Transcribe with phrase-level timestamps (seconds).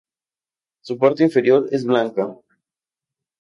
[0.83, 2.35] Su parte inferior es blanca.